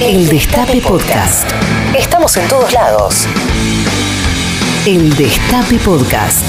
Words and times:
El 0.00 0.28
Destape 0.28 0.80
Podcast. 0.80 1.50
Estamos 1.92 2.36
en 2.36 2.48
todos 2.48 2.72
lados. 2.72 3.26
El 4.86 5.10
Destape 5.16 5.76
Podcast. 5.84 6.44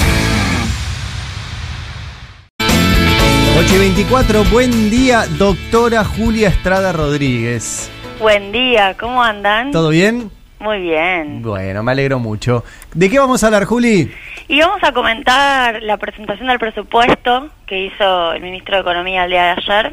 8 3.58 3.74
y 3.74 3.78
24, 3.78 4.44
buen 4.44 4.88
día, 4.88 5.24
doctora 5.36 6.04
Julia 6.04 6.48
Estrada 6.48 6.92
Rodríguez. 6.92 7.90
Buen 8.20 8.52
día, 8.52 8.96
¿cómo 8.96 9.20
andan? 9.20 9.72
¿Todo 9.72 9.88
bien? 9.88 10.30
Muy 10.60 10.82
bien. 10.82 11.42
Bueno, 11.42 11.82
me 11.82 11.90
alegro 11.90 12.20
mucho. 12.20 12.62
¿De 12.94 13.10
qué 13.10 13.18
vamos 13.18 13.42
a 13.42 13.46
hablar, 13.46 13.64
Juli? 13.64 14.12
Y 14.46 14.60
vamos 14.60 14.82
a 14.84 14.92
comentar 14.92 15.82
la 15.82 15.96
presentación 15.96 16.46
del 16.46 16.60
presupuesto 16.60 17.48
que 17.66 17.86
hizo 17.86 18.32
el 18.32 18.42
ministro 18.42 18.76
de 18.76 18.82
Economía 18.82 19.24
el 19.24 19.30
día 19.30 19.42
de 19.42 19.50
ayer. 19.50 19.92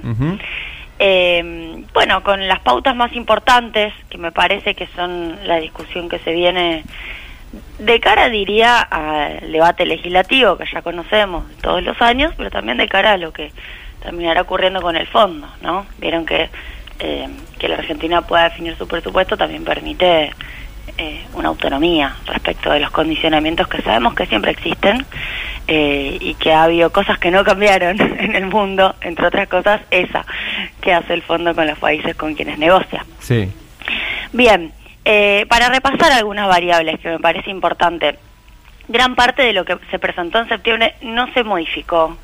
Eh, 1.00 1.84
bueno, 1.94 2.24
con 2.24 2.48
las 2.48 2.60
pautas 2.60 2.96
más 2.96 3.14
importantes, 3.14 3.94
que 4.10 4.18
me 4.18 4.32
parece 4.32 4.76
que 4.76 4.88
son 4.88 5.38
la 5.48 5.58
discusión 5.58 6.10
que 6.10 6.20
se 6.20 6.32
viene 6.32 6.84
de 7.80 8.00
cara, 8.00 8.30
diría, 8.30 8.80
al 8.82 9.52
debate 9.52 9.86
legislativo 9.86 10.58
que 10.58 10.66
ya 10.72 10.82
conocemos 10.82 11.46
todos 11.62 11.84
los 11.84 12.02
años, 12.02 12.34
pero 12.36 12.50
también 12.50 12.78
de 12.78 12.88
cara 12.88 13.14
a 13.14 13.18
lo 13.18 13.32
que 13.32 13.52
terminará 14.02 14.42
ocurriendo 14.42 14.82
con 14.82 14.96
el 14.96 15.08
fondo, 15.08 15.48
¿no? 15.62 15.86
Vieron 15.98 16.26
que, 16.26 16.50
eh, 17.00 17.28
que 17.60 17.68
la 17.68 17.76
Argentina 17.76 18.22
pueda 18.22 18.46
definir 18.46 18.76
su 18.76 18.88
presupuesto 18.88 19.38
también 19.38 19.64
permite 19.64 20.32
eh, 20.98 21.26
una 21.34 21.50
autonomía 21.50 22.16
respecto 22.26 22.72
de 22.72 22.80
los 22.80 22.92
condicionamientos 22.92 23.68
que 23.68 23.82
sabemos 23.82 24.14
que 24.14 24.26
siempre 24.26 24.52
existen 24.52 25.06
eh, 25.68 26.18
y 26.20 26.34
que 26.36 26.54
ha 26.54 26.64
habido 26.64 26.92
cosas 26.92 27.20
que 27.20 27.30
no 27.30 27.44
cambiaron 27.44 28.00
en 28.20 28.36
el 28.36 28.48
mundo, 28.48 28.96
entre 29.02 29.28
otras 29.28 29.48
cosas 29.48 29.82
esa 29.92 30.26
que 30.82 30.94
hace 30.94 31.14
el 31.14 31.22
fondo 31.22 31.54
con 31.54 31.68
los 31.68 31.78
países 31.78 32.16
con 32.16 32.36
quienes 32.36 32.58
negocia. 32.58 33.06
Sí. 33.20 33.52
Bien, 34.34 34.72
eh, 35.06 35.46
para 35.50 35.70
repasar 35.70 36.12
algunas 36.12 36.48
variables 36.48 37.00
que 37.00 37.10
me 37.10 37.20
parece 37.20 37.50
importante, 37.50 38.18
gran 38.88 39.16
parte 39.16 39.44
de 39.44 39.54
lo 39.54 39.66
que 39.66 39.78
se 39.92 40.00
presentó 40.00 40.40
en 40.40 40.48
septiembre 40.48 40.96
no 41.02 41.32
se 41.34 41.44
modificó. 41.44 42.18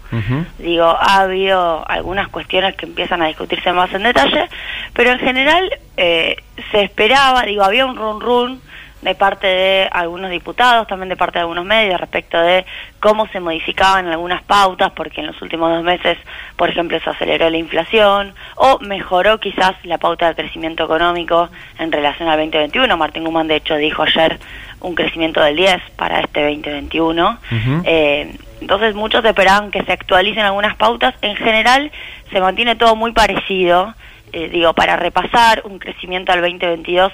Digo, 0.59 0.85
ha 0.85 1.21
habido 1.21 1.87
algunas 1.89 2.27
cuestiones 2.29 2.75
que 2.75 2.85
empiezan 2.85 3.21
a 3.21 3.27
discutirse 3.27 3.73
más 3.73 3.91
en 3.93 4.03
detalle, 4.03 4.47
pero 4.93 5.11
en 5.11 5.19
general 5.19 5.69
eh, 5.97 6.37
se 6.71 6.83
esperaba, 6.83 7.43
digo, 7.43 7.63
había 7.63 7.85
un 7.85 7.95
run 7.95 8.21
run 8.21 8.61
de 9.03 9.15
parte 9.15 9.47
de 9.47 9.89
algunos 9.91 10.31
diputados, 10.31 10.87
también 10.87 11.09
de 11.09 11.17
parte 11.17 11.37
de 11.37 11.41
algunos 11.41 11.65
medios 11.65 11.99
respecto 11.99 12.39
de 12.39 12.65
cómo 12.99 13.27
se 13.27 13.39
modificaban 13.39 14.07
algunas 14.07 14.41
pautas, 14.43 14.91
porque 14.93 15.19
en 15.19 15.27
los 15.27 15.41
últimos 15.41 15.71
dos 15.71 15.83
meses, 15.83 16.17
por 16.55 16.69
ejemplo, 16.69 16.97
se 16.99 17.09
aceleró 17.09 17.49
la 17.49 17.57
inflación 17.57 18.33
o 18.55 18.79
mejoró 18.79 19.39
quizás 19.39 19.75
la 19.83 19.97
pauta 19.97 20.29
de 20.29 20.35
crecimiento 20.35 20.85
económico 20.85 21.49
en 21.79 21.91
relación 21.91 22.29
al 22.29 22.37
2021. 22.37 22.95
Martín 22.95 23.25
Guzmán, 23.25 23.47
de 23.47 23.57
hecho, 23.57 23.75
dijo 23.75 24.03
ayer 24.03 24.39
un 24.79 24.95
crecimiento 24.95 25.41
del 25.41 25.55
10 25.57 25.81
para 25.97 26.21
este 26.21 26.43
2021. 26.43 27.29
Ujú. 27.29 27.81
Eh, 27.85 28.35
entonces 28.61 28.95
muchos 28.95 29.23
esperaban 29.25 29.71
que 29.71 29.83
se 29.83 29.91
actualicen 29.91 30.45
algunas 30.45 30.75
pautas. 30.77 31.13
En 31.21 31.35
general 31.35 31.91
se 32.31 32.39
mantiene 32.39 32.77
todo 32.77 32.95
muy 32.95 33.11
parecido. 33.11 33.93
Eh, 34.31 34.49
digo, 34.49 34.73
para 34.73 34.95
repasar, 34.95 35.61
un 35.65 35.77
crecimiento 35.77 36.31
al 36.31 36.41
2022 36.41 37.11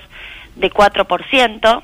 de 0.60 0.70
4%. 0.72 1.82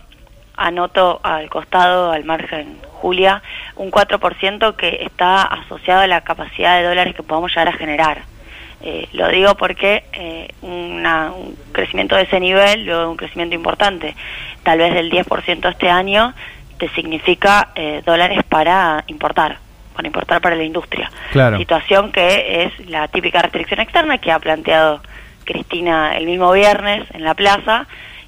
Anoto 0.57 1.19
al 1.21 1.49
costado, 1.49 2.11
al 2.13 2.23
margen, 2.23 2.77
Julia, 3.01 3.41
un 3.75 3.91
4% 3.91 4.75
que 4.77 4.99
está 5.01 5.41
asociado 5.41 6.01
a 6.01 6.07
la 6.07 6.21
capacidad 6.21 6.77
de 6.79 6.87
dólares 6.87 7.13
que 7.13 7.23
podamos 7.23 7.51
llegar 7.51 7.67
a 7.67 7.73
generar. 7.73 8.19
Eh, 8.81 9.09
lo 9.11 9.27
digo 9.27 9.55
porque 9.55 10.05
eh, 10.13 10.47
una- 10.61 11.31
un 11.31 11.57
crecimiento 11.73 12.15
de 12.15 12.21
ese 12.23 12.39
nivel, 12.39 12.85
luego 12.85 13.09
un 13.11 13.17
crecimiento 13.17 13.53
importante, 13.53 14.15
tal 14.63 14.77
vez 14.77 14.93
del 14.93 15.09
10% 15.11 15.67
este 15.69 15.89
año, 15.89 16.33
te 16.77 16.87
significa 16.89 17.69
eh, 17.75 18.01
dólares 18.05 18.39
para 18.47 19.03
importar, 19.07 19.57
para 19.93 20.07
importar 20.07 20.39
para 20.39 20.55
la 20.55 20.63
industria. 20.63 21.11
Claro. 21.33 21.57
Situación 21.57 22.13
que 22.13 22.63
es 22.63 22.87
la 22.89 23.09
típica 23.09 23.41
restricción 23.41 23.81
externa 23.81 24.19
que 24.19 24.31
ha 24.31 24.39
planteado 24.39 25.01
Cristina 25.43 26.15
el 26.17 26.25
mismo 26.27 26.49
viernes 26.53 27.03
en 27.13 27.23
la 27.25 27.33
plaza, 27.33 27.87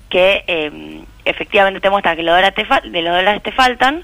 que 0.10 0.44
eh, 0.48 1.02
efectivamente 1.26 1.80
te 1.80 1.90
muestra 1.90 2.16
que 2.16 2.24
los 2.24 2.36
dólares 2.36 2.56
te, 2.56 2.90
de 2.90 3.02
los 3.02 3.16
dólares 3.16 3.44
te 3.44 3.52
faltan, 3.52 4.04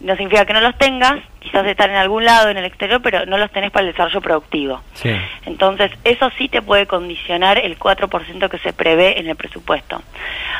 no 0.00 0.16
significa 0.16 0.44
que 0.44 0.52
no 0.52 0.60
los 0.60 0.76
tengas, 0.78 1.20
quizás 1.38 1.64
están 1.66 1.90
en 1.90 1.96
algún 1.96 2.24
lado 2.24 2.48
en 2.48 2.56
el 2.56 2.64
exterior, 2.64 3.00
pero 3.02 3.24
no 3.26 3.38
los 3.38 3.50
tenés 3.52 3.70
para 3.70 3.86
el 3.86 3.92
desarrollo 3.92 4.20
productivo. 4.20 4.82
Sí. 4.94 5.10
Entonces, 5.46 5.92
eso 6.04 6.30
sí 6.36 6.48
te 6.48 6.60
puede 6.60 6.86
condicionar 6.86 7.58
el 7.58 7.78
4% 7.78 8.48
que 8.48 8.58
se 8.58 8.72
prevé 8.72 9.20
en 9.20 9.28
el 9.28 9.36
presupuesto. 9.36 10.02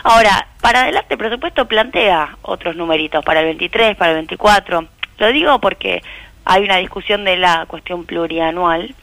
Ahora, 0.05 0.47
para 0.61 0.83
adelante 0.83 1.15
el 1.15 1.19
presupuesto 1.19 1.67
plantea 1.67 2.37
otros 2.43 2.77
numeritos, 2.77 3.25
para 3.25 3.41
el 3.41 3.47
23, 3.47 3.97
para 3.97 4.13
el 4.13 4.17
24. 4.19 4.87
Lo 5.19 5.33
digo 5.33 5.61
porque 5.61 6.03
hay 6.45 6.63
una 6.63 6.77
discusión 6.77 7.25
de 7.25 7.37
la 7.37 7.67
cuestión 7.67 8.05
plurianual. 8.05 8.95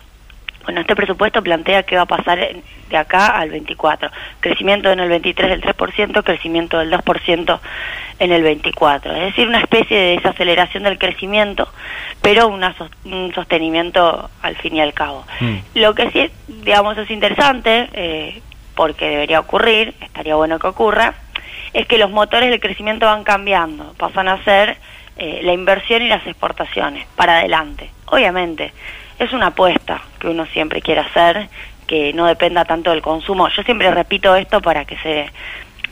Bueno, 0.63 0.81
este 0.81 0.95
presupuesto 0.95 1.41
plantea 1.41 1.83
qué 1.83 1.95
va 1.95 2.03
a 2.03 2.05
pasar 2.05 2.39
de 2.89 2.97
acá 2.97 3.27
al 3.27 3.49
24. 3.49 4.09
Crecimiento 4.39 4.91
en 4.91 4.99
el 4.99 5.09
23 5.09 5.49
del 5.49 5.61
3%, 5.61 6.23
crecimiento 6.23 6.77
del 6.77 6.91
2% 6.91 7.59
en 8.19 8.31
el 8.31 8.43
24. 8.43 9.15
Es 9.15 9.21
decir, 9.21 9.47
una 9.47 9.59
especie 9.59 9.97
de 9.97 10.15
desaceleración 10.17 10.83
del 10.83 10.97
crecimiento, 10.97 11.67
pero 12.21 12.47
una 12.47 12.75
un 13.05 13.33
sostenimiento 13.33 14.29
al 14.41 14.55
fin 14.57 14.75
y 14.75 14.81
al 14.81 14.93
cabo. 14.93 15.25
Mm. 15.39 15.55
Lo 15.75 15.95
que 15.95 16.11
sí, 16.11 16.29
digamos, 16.47 16.97
es 16.97 17.09
interesante, 17.09 17.89
eh, 17.93 18.41
porque 18.75 19.09
debería 19.09 19.39
ocurrir, 19.39 19.93
estaría 20.01 20.35
bueno 20.35 20.59
que 20.59 20.67
ocurra, 20.67 21.15
es 21.73 21.87
que 21.87 21.97
los 21.97 22.11
motores 22.11 22.49
del 22.49 22.59
crecimiento 22.59 23.05
van 23.05 23.23
cambiando, 23.23 23.93
pasan 23.97 24.27
a 24.27 24.43
ser 24.43 24.77
eh, 25.17 25.41
la 25.43 25.53
inversión 25.53 26.01
y 26.01 26.07
las 26.07 26.25
exportaciones 26.25 27.05
para 27.15 27.39
adelante. 27.39 27.89
Obviamente, 28.05 28.73
es 29.19 29.33
una 29.33 29.47
apuesta 29.47 30.01
que 30.19 30.27
uno 30.27 30.45
siempre 30.47 30.81
quiere 30.81 31.01
hacer, 31.01 31.49
que 31.85 32.13
no 32.13 32.25
dependa 32.25 32.65
tanto 32.65 32.91
del 32.91 33.01
consumo. 33.01 33.49
Yo 33.49 33.63
siempre 33.63 33.91
repito 33.91 34.35
esto 34.35 34.61
para 34.61 34.85
que 34.85 34.97
se 34.97 35.29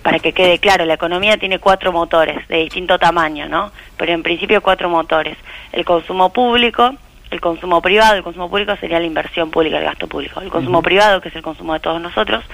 para 0.01 0.19
que 0.19 0.31
quede 0.31 0.59
claro, 0.59 0.85
la 0.85 0.93
economía 0.93 1.37
tiene 1.37 1.59
cuatro 1.59 1.91
motores 1.91 2.47
de 2.47 2.59
distinto 2.59 2.97
tamaño, 2.97 3.49
¿no? 3.49 3.73
Pero 3.97 4.13
en 4.13 4.23
principio 4.23 4.61
cuatro 4.61 4.87
motores. 4.87 5.37
El 5.73 5.83
consumo 5.83 6.31
público, 6.31 6.95
el 7.29 7.41
consumo 7.41 7.81
privado, 7.81 8.15
el 8.15 8.23
consumo 8.23 8.49
público 8.49 8.73
sería 8.77 9.01
la 9.01 9.05
inversión 9.05 9.51
pública, 9.51 9.79
el 9.79 9.83
gasto 9.83 10.07
público. 10.07 10.39
El 10.39 10.49
consumo 10.49 10.81
privado, 10.81 11.19
que 11.19 11.27
es 11.27 11.35
el 11.35 11.41
consumo 11.41 11.73
de 11.73 11.81
todos 11.81 11.99
nosotros, 11.99 12.45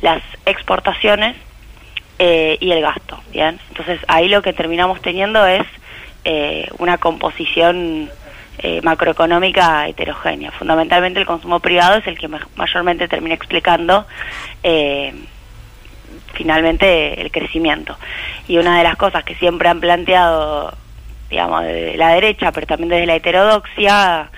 las 0.00 0.22
exportaciones 0.46 1.36
eh, 2.18 2.56
y 2.60 2.72
el 2.72 2.80
gasto, 2.80 3.20
¿bien? 3.30 3.58
Entonces 3.68 4.00
ahí 4.08 4.28
lo 4.28 4.40
que 4.40 4.54
terminamos 4.54 5.02
teniendo 5.02 5.44
es 5.44 5.66
eh, 6.24 6.68
una 6.78 6.96
composición 6.96 8.08
eh, 8.58 8.80
macroeconómica 8.82 9.86
heterogénea. 9.88 10.50
Fundamentalmente 10.52 11.20
el 11.20 11.26
consumo 11.26 11.60
privado 11.60 11.96
es 11.96 12.06
el 12.06 12.18
que 12.18 12.28
ma- 12.28 12.46
mayormente 12.56 13.08
termina 13.08 13.34
explicando 13.34 14.06
eh, 14.62 15.12
finalmente 16.34 17.20
el 17.20 17.30
crecimiento. 17.30 17.96
Y 18.48 18.58
una 18.58 18.78
de 18.78 18.84
las 18.84 18.96
cosas 18.96 19.24
que 19.24 19.34
siempre 19.36 19.68
han 19.68 19.80
planteado, 19.80 20.74
digamos, 21.30 21.62
de 21.64 21.96
la 21.96 22.10
derecha, 22.10 22.52
pero 22.52 22.66
también 22.66 22.90
desde 22.90 23.06
la 23.06 23.14
heterodoxia 23.16 24.30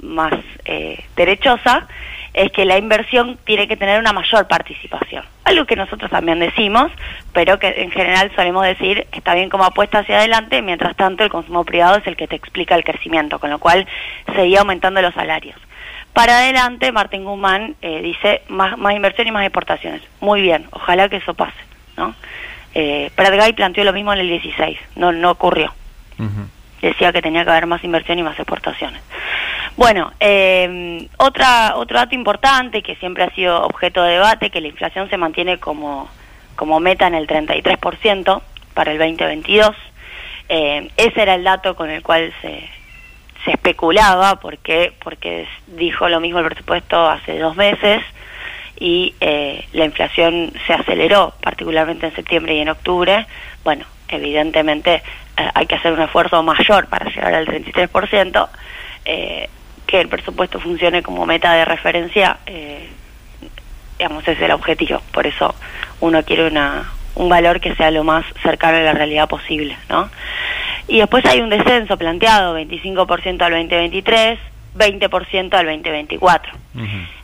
más 0.00 0.34
eh, 0.64 1.04
derechosa, 1.16 1.86
es 2.34 2.50
que 2.50 2.64
la 2.64 2.76
inversión 2.76 3.38
tiene 3.44 3.68
que 3.68 3.76
tener 3.76 4.00
una 4.00 4.12
mayor 4.12 4.48
participación. 4.48 5.24
Algo 5.44 5.64
que 5.66 5.76
nosotros 5.76 6.10
también 6.10 6.40
decimos, 6.40 6.90
pero 7.32 7.58
que 7.60 7.68
en 7.68 7.92
general 7.92 8.32
solemos 8.34 8.64
decir, 8.64 9.06
está 9.12 9.34
bien 9.34 9.48
como 9.48 9.64
apuesta 9.64 10.00
hacia 10.00 10.18
adelante, 10.18 10.60
mientras 10.60 10.96
tanto 10.96 11.22
el 11.22 11.30
consumo 11.30 11.64
privado 11.64 11.96
es 11.96 12.06
el 12.06 12.16
que 12.16 12.26
te 12.26 12.34
explica 12.34 12.74
el 12.74 12.84
crecimiento, 12.84 13.38
con 13.38 13.50
lo 13.50 13.60
cual 13.60 13.86
seguía 14.34 14.60
aumentando 14.60 15.00
los 15.00 15.14
salarios. 15.14 15.56
Para 16.12 16.38
adelante, 16.38 16.92
Martín 16.92 17.24
Guzmán 17.24 17.76
eh, 17.82 18.02
dice 18.02 18.42
más, 18.48 18.76
más 18.78 18.94
inversión 18.94 19.28
y 19.28 19.32
más 19.32 19.44
exportaciones. 19.44 20.02
Muy 20.20 20.42
bien, 20.42 20.66
ojalá 20.72 21.08
que 21.08 21.16
eso 21.16 21.34
pase. 21.34 21.58
¿no? 21.96 22.14
Eh, 22.74 23.10
Prat 23.14 23.54
planteó 23.54 23.84
lo 23.84 23.92
mismo 23.92 24.12
en 24.12 24.18
el 24.18 24.28
16, 24.28 24.78
no, 24.96 25.12
no 25.12 25.30
ocurrió 25.30 25.72
decía 26.88 27.12
que 27.12 27.22
tenía 27.22 27.44
que 27.44 27.50
haber 27.50 27.66
más 27.66 27.82
inversión 27.84 28.18
y 28.18 28.22
más 28.22 28.38
exportaciones. 28.38 29.00
Bueno, 29.76 30.12
eh, 30.20 31.08
otra, 31.16 31.74
otro 31.76 31.98
dato 31.98 32.14
importante 32.14 32.82
que 32.82 32.94
siempre 32.96 33.24
ha 33.24 33.34
sido 33.34 33.64
objeto 33.64 34.02
de 34.02 34.12
debate, 34.12 34.50
que 34.50 34.60
la 34.60 34.68
inflación 34.68 35.10
se 35.10 35.16
mantiene 35.16 35.58
como, 35.58 36.08
como 36.54 36.78
meta 36.78 37.06
en 37.06 37.14
el 37.14 37.26
33% 37.26 38.42
para 38.72 38.92
el 38.92 38.98
2022. 38.98 39.74
Eh, 40.48 40.90
ese 40.96 41.22
era 41.22 41.34
el 41.34 41.44
dato 41.44 41.74
con 41.74 41.90
el 41.90 42.02
cual 42.02 42.32
se, 42.40 42.68
se 43.44 43.50
especulaba, 43.50 44.40
porque, 44.40 44.92
porque 45.02 45.46
dijo 45.66 46.08
lo 46.08 46.20
mismo 46.20 46.38
el 46.38 46.46
presupuesto 46.46 47.08
hace 47.08 47.38
dos 47.38 47.56
meses 47.56 48.02
y 48.78 49.14
eh, 49.20 49.66
la 49.72 49.84
inflación 49.84 50.52
se 50.66 50.72
aceleró, 50.72 51.34
particularmente 51.40 52.06
en 52.06 52.14
septiembre 52.14 52.54
y 52.54 52.60
en 52.60 52.68
octubre. 52.68 53.26
Bueno, 53.62 53.84
evidentemente 54.08 55.02
eh, 55.36 55.50
hay 55.54 55.66
que 55.66 55.76
hacer 55.76 55.92
un 55.92 56.00
esfuerzo 56.00 56.42
mayor 56.42 56.88
para 56.88 57.08
llegar 57.10 57.34
al 57.34 57.46
33%. 57.46 58.48
Eh, 59.04 59.48
que 59.86 60.00
el 60.00 60.08
presupuesto 60.08 60.60
funcione 60.60 61.02
como 61.02 61.26
meta 61.26 61.52
de 61.54 61.64
referencia 61.64 62.38
eh, 62.46 62.88
digamos, 63.98 64.26
es 64.26 64.40
el 64.40 64.50
objetivo. 64.50 65.00
Por 65.12 65.26
eso 65.26 65.54
uno 66.00 66.22
quiere 66.22 66.46
una, 66.46 66.90
un 67.14 67.28
valor 67.28 67.60
que 67.60 67.74
sea 67.74 67.90
lo 67.90 68.04
más 68.04 68.24
cercano 68.42 68.78
a 68.78 68.80
la 68.80 68.92
realidad 68.92 69.28
posible, 69.28 69.76
¿no? 69.88 70.10
Y 70.86 70.98
después 70.98 71.24
hay 71.24 71.40
un 71.40 71.48
descenso 71.48 71.96
planteado, 71.96 72.58
25% 72.58 73.42
al 73.42 73.52
2023, 73.52 74.38
20% 74.76 75.54
al 75.54 75.66
2024. 75.66 76.52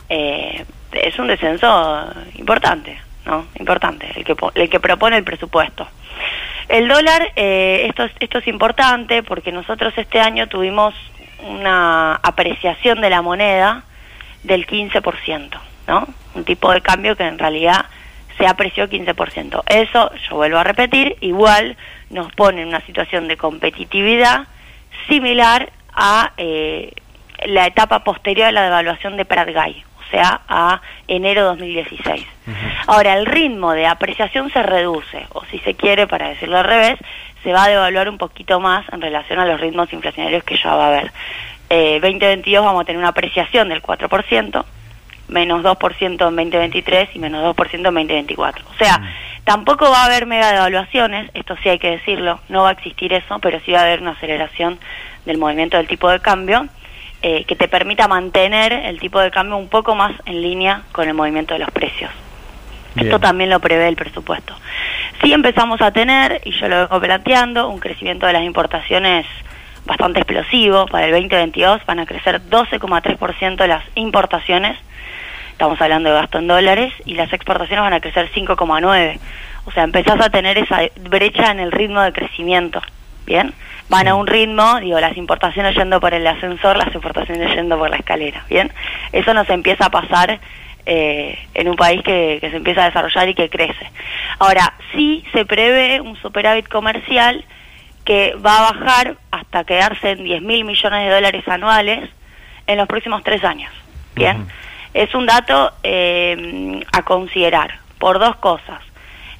eh, 0.09 0.65
es 0.93 1.19
un 1.19 1.27
descenso 1.27 2.05
importante, 2.35 2.99
¿no? 3.25 3.45
Importante, 3.59 4.07
el 4.15 4.23
que, 4.23 4.35
el 4.55 4.69
que 4.69 4.79
propone 4.79 5.17
el 5.17 5.23
presupuesto. 5.23 5.87
El 6.67 6.87
dólar, 6.87 7.33
eh, 7.35 7.85
esto, 7.87 8.03
es, 8.03 8.11
esto 8.19 8.39
es 8.39 8.47
importante 8.47 9.23
porque 9.23 9.51
nosotros 9.51 9.93
este 9.97 10.19
año 10.19 10.47
tuvimos 10.47 10.93
una 11.43 12.15
apreciación 12.15 13.01
de 13.01 13.09
la 13.09 13.21
moneda 13.21 13.83
del 14.43 14.65
15%, 14.65 15.59
¿no? 15.87 16.07
Un 16.33 16.45
tipo 16.45 16.71
de 16.71 16.81
cambio 16.81 17.15
que 17.15 17.23
en 17.23 17.37
realidad 17.37 17.85
se 18.37 18.47
apreció 18.47 18.89
15%. 18.89 19.63
Eso, 19.67 20.11
yo 20.29 20.35
vuelvo 20.35 20.57
a 20.57 20.63
repetir, 20.63 21.17
igual 21.21 21.77
nos 22.09 22.31
pone 22.33 22.61
en 22.61 22.69
una 22.69 22.81
situación 22.81 23.27
de 23.27 23.37
competitividad 23.37 24.47
similar 25.07 25.71
a 25.93 26.31
eh, 26.37 26.91
la 27.45 27.67
etapa 27.67 28.03
posterior 28.03 28.47
a 28.47 28.51
la 28.51 28.63
devaluación 28.63 29.17
de 29.17 29.25
Prat-Gay, 29.25 29.83
o 29.99 30.11
sea, 30.11 30.41
a 30.47 30.81
enero 31.07 31.43
2016. 31.45 32.25
Ahora, 32.87 33.15
el 33.15 33.25
ritmo 33.25 33.73
de 33.73 33.87
apreciación 33.87 34.51
se 34.51 34.63
reduce, 34.63 35.25
o 35.33 35.43
si 35.45 35.59
se 35.59 35.75
quiere, 35.75 36.07
para 36.07 36.29
decirlo 36.29 36.57
al 36.57 36.65
revés, 36.65 36.99
se 37.43 37.53
va 37.53 37.65
a 37.65 37.69
devaluar 37.69 38.09
un 38.09 38.17
poquito 38.17 38.59
más 38.59 38.85
en 38.91 39.01
relación 39.01 39.39
a 39.39 39.45
los 39.45 39.59
ritmos 39.59 39.91
inflacionarios 39.93 40.43
que 40.43 40.57
ya 40.57 40.75
va 40.75 40.85
a 40.85 40.87
haber. 40.87 41.11
Eh, 41.69 41.99
2022 42.01 42.65
vamos 42.65 42.81
a 42.81 42.85
tener 42.85 42.99
una 42.99 43.09
apreciación 43.09 43.69
del 43.69 43.81
4%, 43.81 44.65
menos 45.29 45.63
2% 45.63 46.01
en 46.01 46.17
2023 46.17 47.09
y 47.15 47.19
menos 47.19 47.55
2% 47.55 47.73
en 47.75 47.83
2024. 47.83 48.65
O 48.69 48.77
sea, 48.77 49.01
tampoco 49.43 49.89
va 49.89 50.03
a 50.03 50.05
haber 50.05 50.25
mega 50.25 50.51
devaluaciones, 50.51 51.31
esto 51.33 51.55
sí 51.63 51.69
hay 51.69 51.79
que 51.79 51.91
decirlo, 51.91 52.39
no 52.49 52.63
va 52.63 52.69
a 52.69 52.73
existir 52.73 53.13
eso, 53.13 53.39
pero 53.39 53.59
sí 53.65 53.71
va 53.71 53.79
a 53.79 53.83
haber 53.83 54.01
una 54.01 54.11
aceleración 54.11 54.79
del 55.25 55.37
movimiento 55.37 55.77
del 55.77 55.87
tipo 55.87 56.09
de 56.09 56.19
cambio 56.19 56.67
eh, 57.21 57.45
que 57.45 57.55
te 57.55 57.67
permita 57.67 58.07
mantener 58.07 58.73
el 58.73 58.99
tipo 58.99 59.19
de 59.19 59.31
cambio 59.31 59.55
un 59.55 59.69
poco 59.69 59.95
más 59.95 60.11
en 60.25 60.41
línea 60.41 60.81
con 60.91 61.07
el 61.07 61.13
movimiento 61.13 61.53
de 61.53 61.59
los 61.59 61.71
precios. 61.71 62.11
Bien. 62.95 63.07
Esto 63.07 63.19
también 63.19 63.49
lo 63.49 63.59
prevé 63.59 63.87
el 63.87 63.95
presupuesto. 63.95 64.55
Sí 65.23 65.33
empezamos 65.33 65.81
a 65.81 65.91
tener, 65.91 66.41
y 66.45 66.51
yo 66.51 66.67
lo 66.67 66.87
vengo 66.87 66.99
planteando, 66.99 67.69
un 67.69 67.79
crecimiento 67.79 68.25
de 68.25 68.33
las 68.33 68.43
importaciones 68.43 69.25
bastante 69.85 70.19
explosivo. 70.19 70.87
Para 70.87 71.05
el 71.05 71.11
2022 71.11 71.85
van 71.85 71.99
a 71.99 72.05
crecer 72.05 72.41
12,3% 72.49 73.67
las 73.67 73.83
importaciones, 73.95 74.77
estamos 75.51 75.79
hablando 75.81 76.09
de 76.09 76.15
gasto 76.15 76.39
en 76.39 76.47
dólares, 76.47 76.93
y 77.05 77.13
las 77.13 77.31
exportaciones 77.33 77.81
van 77.81 77.93
a 77.93 77.99
crecer 77.99 78.29
5,9%. 78.31 79.19
O 79.65 79.71
sea, 79.71 79.83
empezás 79.83 80.19
a 80.19 80.29
tener 80.29 80.57
esa 80.57 80.79
brecha 81.01 81.51
en 81.51 81.59
el 81.59 81.71
ritmo 81.71 82.01
de 82.01 82.11
crecimiento. 82.11 82.81
Bien, 83.25 83.53
van 83.89 84.07
a 84.07 84.15
un 84.15 84.25
ritmo, 84.25 84.79
digo, 84.79 84.99
las 84.99 85.15
importaciones 85.15 85.75
yendo 85.75 85.99
por 85.99 86.15
el 86.15 86.25
ascensor, 86.25 86.77
las 86.77 86.87
exportaciones 86.87 87.55
yendo 87.55 87.77
por 87.77 87.91
la 87.91 87.97
escalera. 87.97 88.43
Bien, 88.49 88.71
eso 89.11 89.35
nos 89.35 89.47
empieza 89.49 89.85
a 89.85 89.91
pasar 89.91 90.39
eh, 90.85 91.37
en 91.53 91.67
un 91.67 91.75
país 91.75 92.01
que, 92.03 92.37
que 92.41 92.49
se 92.49 92.57
empieza 92.57 92.83
a 92.83 92.85
desarrollar 92.85 93.29
y 93.29 93.33
que 93.33 93.49
crece. 93.49 93.91
Ahora, 94.39 94.73
sí 94.93 95.23
se 95.33 95.45
prevé 95.45 96.01
un 96.01 96.15
superávit 96.17 96.67
comercial 96.67 97.45
que 98.05 98.35
va 98.35 98.57
a 98.57 98.71
bajar 98.73 99.17
hasta 99.31 99.63
quedarse 99.63 100.11
en 100.11 100.23
10 100.23 100.41
mil 100.41 100.65
millones 100.65 101.05
de 101.05 101.13
dólares 101.13 101.47
anuales 101.47 102.09
en 102.67 102.77
los 102.77 102.87
próximos 102.87 103.23
tres 103.23 103.43
años. 103.43 103.71
Bien, 104.15 104.47
es 104.93 105.13
un 105.15 105.25
dato 105.25 105.71
eh, 105.83 106.83
a 106.91 107.03
considerar 107.03 107.79
por 107.97 108.19
dos 108.19 108.35
cosas. 108.37 108.81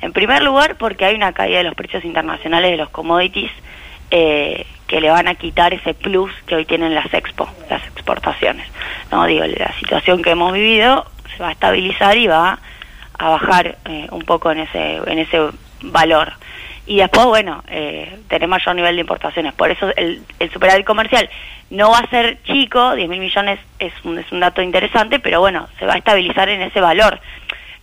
En 0.02 0.14
primer 0.14 0.42
lugar, 0.42 0.78
porque 0.78 1.06
hay 1.06 1.16
una 1.16 1.34
caída 1.34 1.60
de 1.60 1.64
los 1.66 1.76
precios 1.76 2.04
internacionales 2.06 2.72
de 2.72 2.78
los 2.78 2.90
commodities 2.90 3.52
eh, 4.10 4.66
que 4.88 5.00
le 5.00 5.10
van 5.10 5.28
a 5.28 5.36
quitar 5.36 5.74
ese 5.74 5.94
plus 5.94 6.32
que 6.46 6.56
hoy 6.56 6.66
tienen 6.66 6.96
las 6.96 7.14
expo, 7.14 7.48
las 7.70 7.86
exportaciones. 7.88 8.68
No 9.12 9.26
digo, 9.26 9.46
la 9.46 9.74
situación 9.80 10.22
que 10.22 10.32
hemos 10.32 10.54
vivido 10.54 11.06
se 11.36 11.44
va 11.44 11.50
a 11.50 11.54
estabilizar 11.54 12.18
y 12.18 12.28
va 12.28 12.60
a 13.18 13.30
bajar 13.30 13.78
eh, 13.86 14.08
un 14.12 14.24
poco 14.24 14.52
en 14.52 14.60
ese 14.60 14.98
en 15.06 15.20
ese 15.20 15.40
valor. 15.84 16.34
Y 16.88 16.98
después, 16.98 17.26
bueno, 17.28 17.64
eh, 17.68 18.20
tener 18.28 18.48
mayor 18.50 18.76
nivel 18.76 18.96
de 18.96 19.02
importaciones. 19.02 19.54
Por 19.54 19.70
eso 19.72 19.92
el, 19.96 20.24
superávit 20.52 20.86
comercial 20.86 21.30
no 21.70 21.92
va 21.92 22.00
a 22.00 22.10
ser 22.10 22.42
chico, 22.44 22.96
10 22.96 23.08
mil 23.08 23.20
millones 23.20 23.60
es 23.80 23.94
un, 24.04 24.18
es 24.18 24.30
un 24.32 24.40
dato 24.40 24.62
interesante, 24.62 25.20
pero 25.20 25.40
bueno, 25.40 25.68
se 25.80 25.86
va 25.86 25.94
a 25.94 25.98
estabilizar 25.98 26.50
en 26.50 26.62
ese 26.62 26.82
valor. 26.82 27.20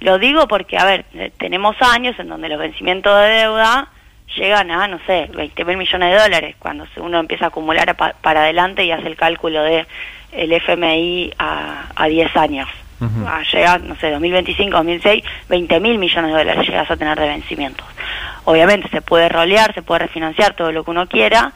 Lo 0.01 0.19
digo 0.19 0.47
porque, 0.49 0.77
a 0.79 0.85
ver, 0.85 1.05
eh, 1.15 1.31
tenemos 1.39 1.77
años 1.81 2.19
en 2.19 2.29
donde 2.29 2.49
los 2.49 2.59
vencimientos 2.59 3.19
de 3.21 3.29
deuda 3.29 3.89
llegan 4.37 4.71
a, 4.71 4.87
no 4.89 4.99
sé, 5.07 5.31
20 5.33 5.65
mil 5.65 5.77
millones 5.79 6.13
de 6.13 6.21
dólares, 6.21 6.57
cuando 6.59 6.85
uno 6.97 7.19
empieza 7.21 7.47
a 7.47 7.49
acumular 7.49 7.97
pa- 7.97 8.15
para 8.21 8.41
adelante 8.43 8.85
y 8.85 8.91
hace 8.93 9.07
el 9.07 9.17
cálculo 9.17 9.63
de 9.63 9.87
el 10.33 10.53
FMI 10.53 11.33
a, 11.39 11.85
a 11.97 12.07
10 12.09 12.37
años. 12.37 12.69
Ah, 13.27 13.43
llega, 13.53 13.79
no 13.79 13.95
sé, 13.97 14.11
2025, 14.11 14.77
2006, 14.77 15.25
20 15.49 15.81
mil 15.81 15.99
millones 15.99 16.33
de 16.33 16.39
dólares 16.39 16.67
llegas 16.67 16.91
a 16.91 16.97
tener 16.97 17.19
de 17.19 17.29
vencimientos. 17.29 17.87
Obviamente 18.45 18.89
se 18.89 19.03
puede 19.03 19.29
rolear, 19.29 19.73
se 19.75 19.83
puede 19.83 20.01
refinanciar 20.01 20.55
todo 20.55 20.73
lo 20.73 20.83
que 20.85 20.91
uno 20.91 21.07
quiera, 21.07 21.53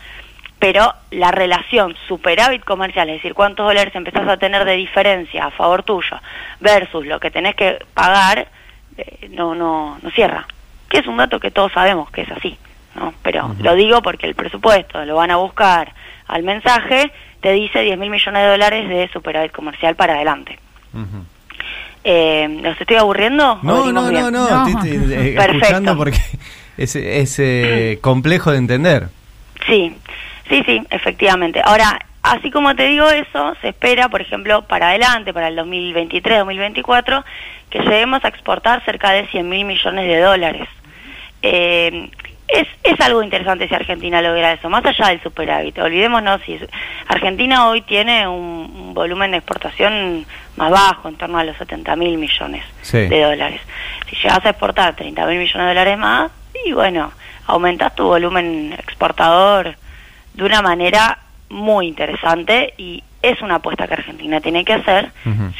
pero 0.58 0.94
la 1.10 1.32
relación 1.32 1.96
superávit 2.06 2.62
comercial, 2.62 3.08
es 3.08 3.16
decir, 3.16 3.34
cuántos 3.34 3.66
dólares 3.66 3.94
empezás 3.96 4.28
a 4.28 4.36
tener 4.36 4.64
de 4.64 4.76
diferencia 4.76 5.46
a 5.46 5.50
favor 5.50 5.82
tuyo 5.82 6.16
versus 6.60 7.04
lo 7.04 7.18
que 7.18 7.32
tenés 7.32 7.56
que 7.56 7.78
pagar, 7.94 8.46
eh, 8.96 9.28
no, 9.30 9.56
no, 9.56 9.98
no 10.00 10.10
cierra. 10.12 10.46
Que 10.88 10.98
es 10.98 11.06
un 11.06 11.16
dato 11.16 11.40
que 11.40 11.50
todos 11.50 11.72
sabemos 11.72 12.10
que 12.12 12.20
es 12.20 12.30
así, 12.30 12.56
¿no? 12.94 13.12
Pero 13.22 13.56
lo 13.58 13.74
digo 13.74 14.02
porque 14.02 14.26
el 14.26 14.36
presupuesto 14.36 15.04
lo 15.04 15.16
van 15.16 15.32
a 15.32 15.36
buscar 15.36 15.92
al 16.28 16.44
mensaje, 16.44 17.10
te 17.40 17.50
dice 17.52 17.80
10 17.80 17.98
mil 17.98 18.10
millones 18.10 18.42
de 18.42 18.48
dólares 18.48 18.88
de 18.88 19.08
superávit 19.08 19.50
comercial 19.50 19.96
para 19.96 20.14
adelante. 20.14 20.58
Ujú. 20.94 21.24
Eh, 22.04 22.58
¿Los 22.62 22.80
estoy 22.80 22.96
aburriendo? 22.96 23.52
¿O 23.52 23.58
No, 23.62 23.92
no, 23.92 24.10
no, 24.10 24.30
no, 24.30 24.48
No. 24.48 24.66
estoy, 24.68 24.90
estoy, 24.96 25.12
eh, 25.14 25.36
escuchando 25.38 25.96
porque 25.96 26.18
es, 26.76 26.96
es 26.96 27.38
eh, 27.38 27.98
complejo 28.00 28.50
de 28.50 28.58
entender. 28.58 29.08
Sí, 29.66 29.94
sí, 30.48 30.62
sí, 30.66 30.82
efectivamente. 30.90 31.60
Ahora, 31.64 31.98
así 32.22 32.50
como 32.50 32.74
te 32.74 32.88
digo 32.88 33.08
eso, 33.08 33.54
se 33.60 33.68
espera, 33.68 34.08
por 34.08 34.20
ejemplo, 34.20 34.62
para 34.62 34.88
adelante, 34.88 35.32
para 35.32 35.48
el 35.48 35.56
2023-2024, 35.58 37.24
que 37.70 37.78
lleguemos 37.80 38.24
a 38.24 38.28
exportar 38.28 38.84
cerca 38.84 39.12
de 39.12 39.26
100 39.28 39.48
mil 39.48 39.64
millones 39.64 40.06
de 40.06 40.20
dólares. 40.20 40.68
Eh, 41.42 42.10
es, 42.52 42.68
es 42.82 43.00
algo 43.00 43.22
interesante 43.22 43.68
si 43.68 43.74
Argentina 43.74 44.20
logra 44.22 44.52
eso, 44.52 44.68
más 44.70 44.84
allá 44.84 45.08
del 45.08 45.22
superávit. 45.22 45.78
Olvidémonos, 45.78 46.40
si 46.46 46.58
Argentina 47.08 47.68
hoy 47.68 47.82
tiene 47.82 48.26
un, 48.28 48.72
un 48.74 48.94
volumen 48.94 49.30
de 49.30 49.38
exportación 49.38 50.26
más 50.56 50.70
bajo, 50.70 51.08
en 51.08 51.16
torno 51.16 51.38
a 51.38 51.44
los 51.44 51.56
70 51.56 51.96
mil 51.96 52.18
millones 52.18 52.64
Sí. 52.82 52.98
de 53.06 53.22
dólares. 53.22 53.60
Si 54.08 54.16
llegas 54.16 54.44
a 54.44 54.50
exportar 54.50 54.94
30 54.96 55.26
mil 55.26 55.38
millones 55.38 55.62
de 55.62 55.68
dólares 55.68 55.98
más, 55.98 56.30
y 56.64 56.72
bueno, 56.72 57.12
aumentas 57.46 57.94
tu 57.94 58.04
volumen 58.04 58.72
exportador 58.78 59.74
de 60.34 60.44
una 60.44 60.62
manera 60.62 61.18
muy 61.48 61.86
interesante 61.88 62.74
y 62.78 63.02
es 63.20 63.40
una 63.42 63.56
apuesta 63.56 63.86
que 63.86 63.94
Argentina 63.94 64.40
tiene 64.40 64.64
que 64.64 64.72
hacer 64.72 65.10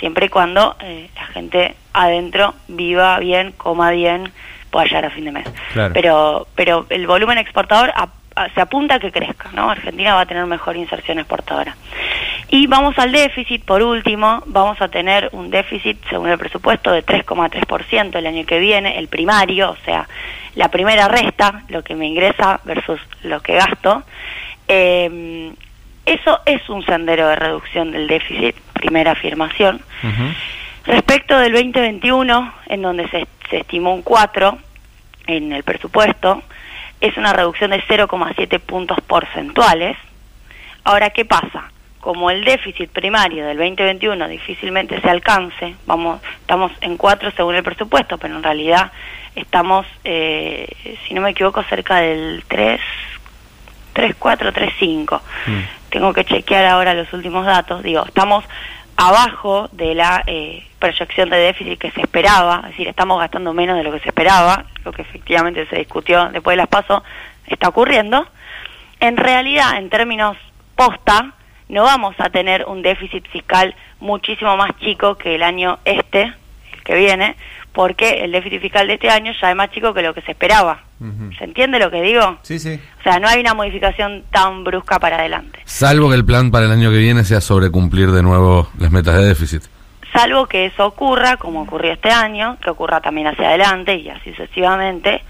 siempre 0.01 0.27
y 0.27 0.29
cuando 0.29 0.77
eh, 0.81 1.09
la 1.15 1.27
gente 1.27 1.75
adentro 1.93 2.55
viva 2.69 3.19
bien, 3.19 3.53
coma 3.53 3.91
bien, 3.91 4.33
pueda 4.73 4.87
llegar 4.87 5.05
a 5.05 5.11
fin 5.11 5.27
de 5.27 5.31
mes. 5.33 5.47
Claro. 5.73 5.93
Pero, 5.95 6.47
pero 6.57 6.87
el 6.91 7.07
volumen 7.07 7.39
exportador 7.39 7.93
a- 7.95 8.09
a- 8.35 8.49
se 8.49 8.61
apunta 8.61 8.97
a 8.97 8.99
que 8.99 9.13
crezca, 9.13 9.51
¿no? 9.53 9.71
Argentina 9.71 10.15
va 10.15 10.23
a 10.23 10.27
tener 10.27 10.45
mejor 10.47 10.77
inserción 10.77 11.21
exportadora. 11.21 11.77
Y 12.49 12.67
vamos 12.67 12.99
al 12.99 13.13
déficit, 13.13 13.65
por 13.65 13.83
último, 13.83 14.43
vamos 14.47 14.81
a 14.83 14.89
tener 14.89 15.29
un 15.33 15.51
déficit, 15.51 15.99
según 16.11 16.29
el 16.31 16.39
presupuesto, 16.39 16.91
de 16.91 17.03
3,3% 17.05 18.19
el 18.19 18.27
año 18.27 18.45
que 18.45 18.59
viene, 18.59 18.99
el 18.99 19.09
primario, 19.09 19.71
o 19.71 19.77
sea, 19.85 20.09
la 20.55 20.69
primera 20.69 21.09
resta, 21.09 21.63
lo 21.69 21.83
que 21.83 21.95
me 21.95 22.07
ingresa 22.07 22.61
versus 22.65 23.01
lo 23.23 23.41
que 23.41 23.55
gasto. 23.55 24.03
Eh, 24.69 25.53
eso 26.05 26.41
es 26.45 26.69
un 26.69 26.85
sendero 26.85 27.29
de 27.29 27.37
reducción 27.37 27.91
del 27.93 28.07
déficit, 28.07 28.57
primera 28.73 29.13
afirmación. 29.13 29.81
Respecto 30.85 31.39
del 31.39 31.53
2021, 31.53 32.53
en 32.67 32.83
donde 32.83 33.09
se, 33.09 33.27
se 33.53 33.59
estimó 33.59 33.95
un 33.95 34.01
4 34.01 34.59
en 35.27 35.53
el 35.53 35.63
presupuesto, 35.63 36.43
es 37.03 37.15
una 37.19 37.35
reducción 37.35 37.71
de 37.71 37.83
0,7 37.83 38.59
puntos 38.61 38.99
porcentuales. 39.07 39.99
Ahora, 40.85 41.11
¿qué 41.11 41.27
pasa? 41.27 41.71
Como 42.01 42.31
el 42.31 42.45
déficit 42.45 42.91
primario 42.91 43.45
del 43.47 43.59
2021 43.59 44.27
difícilmente 44.29 44.99
se 45.03 45.11
alcance, 45.11 45.77
vamos, 45.87 46.23
estamos 46.41 46.73
en 46.81 46.97
4 46.97 47.31
según 47.37 47.55
el 47.57 47.63
presupuesto, 47.63 48.17
pero 48.17 48.35
en 48.37 48.43
realidad 48.43 48.91
estamos, 49.37 49.87
eh, 50.03 50.67
si 51.07 51.13
no 51.13 51.21
me 51.21 51.31
equivoco, 51.31 51.63
cerca 51.65 51.97
del 51.97 52.43
3, 52.49 52.81
3, 53.93 54.17
4, 54.19 54.53
3, 54.53 54.73
5 54.79 55.21
Mm. 55.47 55.61
tengo 55.91 56.13
que 56.15 56.25
chequear 56.25 56.65
ahora 56.65 56.95
los 56.95 57.13
últimos 57.13 57.45
datos, 57.45 57.83
digo, 57.83 58.03
estamos 58.07 58.45
abajo 58.97 59.69
de 59.73 59.95
la 59.95 60.23
eh, 60.27 60.67
proyección 60.79 61.31
de 61.31 61.37
déficit 61.37 61.79
que 61.79 61.91
se 61.91 62.01
esperaba, 62.01 62.61
es 62.65 62.71
decir, 62.71 62.89
estamos 62.89 63.19
gastando 63.19 63.53
menos 63.53 63.77
de 63.77 63.85
lo 63.85 63.93
que 63.93 64.01
se 64.01 64.09
esperaba, 64.09 64.65
lo 64.85 64.93
que 64.93 65.03
efectivamente 65.03 65.67
se 65.67 65.77
discutió 65.77 66.29
después 66.31 66.55
de 66.55 66.59
las 66.59 66.69
pasos 66.69 67.03
está 67.47 67.69
ocurriendo. 67.69 68.27
En 69.01 69.17
realidad, 69.17 69.77
en 69.79 69.91
términos 69.91 70.37
posta, 70.77 71.33
no 71.69 71.85
vamos 71.85 72.15
a 72.19 72.31
tener 72.31 72.65
un 72.67 72.83
déficit 72.83 73.27
fiscal 73.29 73.75
muchísimo 74.01 74.57
más 74.57 74.71
chico 74.79 75.17
que 75.17 75.35
el 75.35 75.43
año 75.43 75.79
este, 75.85 76.33
el 76.73 76.83
que 76.85 76.95
viene, 76.95 77.37
porque 77.73 78.25
el 78.25 78.33
déficit 78.33 78.61
fiscal 78.61 78.87
de 78.87 78.95
este 78.95 79.09
año 79.09 79.33
ya 79.41 79.51
es 79.51 79.57
más 79.57 79.71
chico 79.71 79.95
que 79.95 80.03
lo 80.03 80.15
que 80.15 80.23
se 80.23 80.33
esperaba. 80.33 80.81
¿Se 81.37 81.45
entiende 81.45 81.81
lo 81.81 81.91
que 81.91 82.01
digo? 82.01 82.39
Sí, 82.43 82.61
sí. 82.61 82.79
O 83.01 83.03
sea, 83.03 83.19
no 83.19 83.27
hay 83.27 83.41
una 83.41 83.55
modificación 83.55 84.23
tan 84.31 84.63
brusca 84.63 85.01
para 85.01 85.17
adelante. 85.17 85.59
Salvo 85.65 86.09
que 86.09 86.15
el 86.15 86.25
plan 86.25 86.53
para 86.53 86.67
el 86.67 86.73
año 86.73 86.91
que 86.91 86.99
viene 86.99 87.25
sea 87.25 87.41
sobrecumplir 87.41 88.13
de 88.13 88.23
nuevo 88.23 88.69
las 88.79 88.93
metas 88.93 89.17
de 89.17 89.25
déficit. 89.25 89.65
Salvo 90.13 90.47
que 90.47 90.67
eso 90.67 90.87
ocurra, 90.87 91.39
como 91.39 91.63
ocurrió 91.63 91.93
este 91.93 92.11
año, 92.11 92.57
que 92.63 92.71
ocurra 92.71 93.01
también 93.01 93.27
hacia 93.27 93.49
adelante 93.49 93.97
y 93.97 94.11
así 94.11 94.31
sucesivamente, 94.31 95.23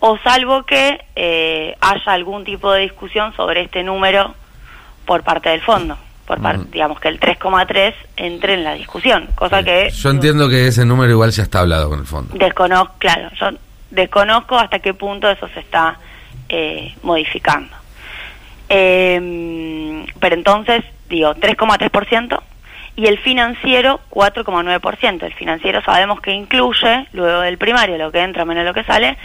o 0.00 0.18
salvo 0.18 0.64
que 0.64 1.00
eh, 1.14 1.76
haya 1.80 2.12
algún 2.12 2.44
tipo 2.44 2.72
de 2.72 2.82
discusión 2.82 3.34
sobre 3.36 3.62
este 3.62 3.82
número 3.82 4.34
por 5.06 5.22
parte 5.22 5.48
del 5.48 5.62
fondo 5.62 5.96
por 6.26 6.40
parte, 6.40 6.66
digamos 6.72 7.00
que 7.00 7.08
el 7.08 7.20
3,3 7.20 7.94
entre 8.16 8.54
en 8.54 8.64
la 8.64 8.74
discusión, 8.74 9.28
cosa 9.34 9.62
que 9.62 9.90
Yo 9.90 10.10
entiendo 10.10 10.48
que 10.48 10.66
ese 10.66 10.84
número 10.84 11.10
igual 11.12 11.30
ya 11.30 11.42
está 11.42 11.60
hablado 11.60 11.88
con 11.88 12.00
el 12.00 12.06
fondo. 12.06 12.36
desconozco, 12.36 12.94
claro, 12.98 13.30
yo 13.38 13.50
desconozco 13.90 14.58
hasta 14.58 14.80
qué 14.80 14.92
punto 14.94 15.30
eso 15.30 15.48
se 15.48 15.60
está 15.60 15.98
eh, 16.48 16.94
modificando. 17.02 17.74
Eh, 18.68 20.04
pero 20.18 20.34
entonces, 20.34 20.84
digo, 21.08 21.34
3,3% 21.34 22.40
y 22.96 23.06
el 23.06 23.18
financiero 23.18 24.00
4,9%. 24.10 25.22
El 25.22 25.34
financiero 25.34 25.82
sabemos 25.82 26.20
que 26.20 26.32
incluye, 26.32 27.06
luego 27.12 27.42
del 27.42 27.58
primario, 27.58 27.98
lo 27.98 28.10
que 28.10 28.22
entra 28.22 28.44
menos 28.44 28.64
lo 28.64 28.74
que 28.74 28.84
sale, 28.84 29.16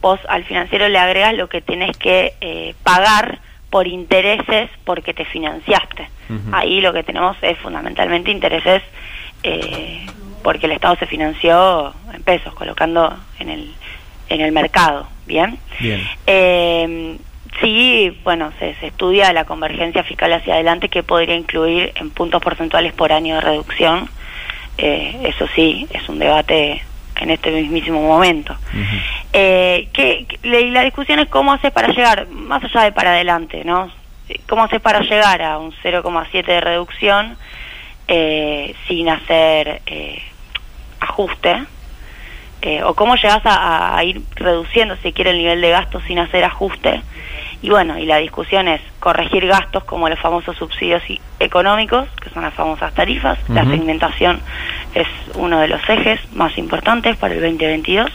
vos 0.00 0.20
al 0.28 0.44
financiero 0.44 0.88
le 0.88 0.98
agregas 0.98 1.34
lo 1.34 1.48
que 1.48 1.62
tenés 1.62 1.96
que 1.96 2.34
eh, 2.40 2.74
pagar 2.82 3.38
por 3.74 3.88
intereses 3.88 4.70
porque 4.84 5.12
te 5.14 5.24
financiaste. 5.24 6.08
Ahí 6.52 6.80
lo 6.80 6.92
que 6.92 7.02
tenemos 7.02 7.36
es 7.42 7.58
fundamentalmente 7.58 8.30
intereses 8.30 8.84
eh, 9.42 10.06
porque 10.44 10.66
el 10.66 10.72
Estado 10.72 10.94
se 10.94 11.06
financió 11.06 11.92
en 12.12 12.22
pesos, 12.22 12.54
colocando 12.54 13.12
en 13.40 13.48
el, 13.48 13.74
en 14.28 14.42
el 14.42 14.52
mercado. 14.52 15.08
¿Bien? 15.26 15.58
Bien. 15.80 16.00
Eh, 16.24 17.16
sí, 17.60 18.16
bueno, 18.22 18.52
se, 18.60 18.76
se 18.76 18.86
estudia 18.86 19.32
la 19.32 19.44
convergencia 19.44 20.04
fiscal 20.04 20.32
hacia 20.32 20.54
adelante 20.54 20.88
que 20.88 21.02
podría 21.02 21.34
incluir 21.34 21.90
en 21.96 22.10
puntos 22.10 22.40
porcentuales 22.40 22.92
por 22.92 23.10
año 23.10 23.34
de 23.34 23.40
reducción. 23.40 24.08
Eh, 24.78 25.18
eso 25.24 25.48
sí, 25.56 25.88
es 25.90 26.08
un 26.08 26.20
debate 26.20 26.80
en 27.20 27.30
este 27.30 27.50
mismísimo 27.50 28.00
momento. 28.02 28.52
Ujú. 28.72 28.96
Eh, 29.32 29.88
que, 29.92 30.26
que- 30.26 30.38
la- 30.48 30.60
y 30.60 30.70
la 30.70 30.82
discusión 30.82 31.18
es 31.18 31.28
cómo 31.28 31.52
haces 31.52 31.70
para 31.72 31.88
llegar, 31.88 32.26
más 32.28 32.62
allá 32.64 32.82
de 32.84 32.92
para 32.92 33.10
adelante, 33.12 33.62
¿no? 33.64 33.90
¿Cómo 34.48 34.64
haces 34.64 34.80
para 34.80 35.00
llegar 35.00 35.42
a 35.42 35.58
un 35.58 35.72
0,7 35.82 36.44
de 36.46 36.60
reducción 36.60 37.36
eh, 38.08 38.74
sin 38.88 39.08
hacer 39.08 39.82
eh, 39.86 40.22
ajuste? 41.00 41.62
Eh, 42.62 42.82
¿O 42.82 42.94
cómo 42.94 43.16
llegas 43.16 43.42
a, 43.44 43.96
a 43.98 44.04
ir 44.04 44.22
reduciendo, 44.36 44.96
si 45.02 45.12
quiere, 45.12 45.30
el 45.32 45.38
nivel 45.38 45.60
de 45.60 45.70
gasto 45.70 46.00
sin 46.06 46.18
hacer 46.18 46.44
ajuste? 46.44 47.02
Y 47.62 47.70
bueno, 47.70 47.98
y 47.98 48.06
la 48.06 48.18
discusión 48.18 48.68
es 48.68 48.80
corregir 49.00 49.46
gastos 49.46 49.84
como 49.84 50.08
los 50.08 50.18
famosos 50.18 50.56
subsidios 50.56 51.02
económicos, 51.40 52.08
que 52.22 52.30
son 52.30 52.42
las 52.42 52.54
famosas 52.54 52.92
tarifas. 52.94 53.38
La 53.48 53.64
segmentación 53.64 54.40
es 54.94 55.06
uno 55.34 55.60
de 55.60 55.68
los 55.68 55.80
ejes 55.88 56.20
más 56.34 56.56
importantes 56.58 57.16
para 57.16 57.34
el 57.34 57.40
2022, 57.40 58.10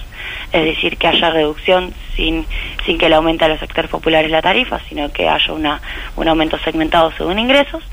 es 0.52 0.66
decir, 0.66 0.98
que 0.98 1.08
haya 1.08 1.30
reducción 1.30 1.94
sin, 2.16 2.46
sin 2.86 2.98
que 2.98 3.10
le 3.10 3.16
aumente 3.16 3.46
a 3.46 3.48
los 3.48 3.60
sectores 3.60 3.90
populares 3.90 4.32
la 4.32 4.42
tarifa, 4.42 4.80
sino 4.88 5.12
que 5.12 5.28
haya 5.28 5.54
una, 5.54 5.82
un 6.16 6.28
aumento 6.28 6.58
segmentado 6.60 7.12
según 7.14 7.40
ingresos. 7.40 7.84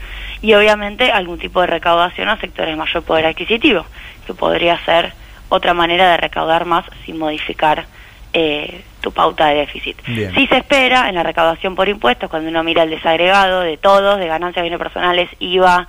Y 0.42 0.52
obviamente 0.54 1.10
algún 1.10 1.38
tipo 1.38 1.60
de 1.62 1.66
recaudación 1.68 2.28
a 2.28 2.38
sectores 2.38 2.72
de 2.72 2.76
mayor 2.76 3.02
poder 3.02 3.26
adquisitivo, 3.26 3.86
que 4.26 4.34
podría 4.34 4.78
ser 4.84 5.14
otra 5.48 5.74
manera 5.74 6.10
de 6.10 6.16
recaudar 6.18 6.66
más 6.66 6.84
sin 7.04 7.18
modificar 7.18 7.86
eh, 8.32 8.82
tu 9.06 9.12
pauta 9.12 9.46
de 9.46 9.54
déficit. 9.58 9.96
Bien. 10.04 10.34
Sí 10.34 10.48
se 10.48 10.56
espera 10.56 11.08
en 11.08 11.14
la 11.14 11.22
recaudación 11.22 11.76
por 11.76 11.88
impuestos, 11.88 12.28
cuando 12.28 12.50
uno 12.50 12.64
mira 12.64 12.82
el 12.82 12.90
desagregado 12.90 13.60
de 13.60 13.76
todos, 13.76 14.18
de 14.18 14.26
ganancias 14.26 14.64
bienes 14.64 14.80
personales, 14.80 15.30
IVA, 15.38 15.86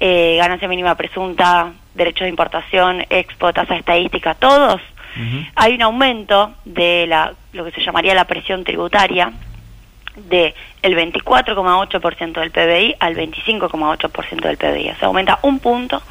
eh, 0.00 0.36
ganancia 0.38 0.66
mínima 0.66 0.94
presunta, 0.94 1.72
derechos 1.94 2.22
de 2.22 2.30
importación, 2.30 3.04
expo, 3.10 3.52
tasa 3.52 3.76
estadística, 3.76 4.34
todos, 4.34 4.80
hay 5.54 5.74
un 5.74 5.82
aumento 5.82 6.54
de 6.64 7.06
la, 7.06 7.34
lo 7.52 7.64
que 7.64 7.70
se 7.70 7.82
llamaría 7.82 8.14
la 8.14 8.24
presión 8.24 8.64
tributaria 8.64 9.30
de 10.16 10.54
el 10.82 10.96
24,8% 10.96 12.32
del 12.32 12.50
PBI 12.50 12.96
al 12.98 13.14
25,8% 13.14 14.40
del 14.40 14.56
PBI. 14.56 14.90
O 14.90 14.96
sea, 14.96 15.06
aumenta 15.06 15.38
un 15.42 15.60
punto 15.60 16.02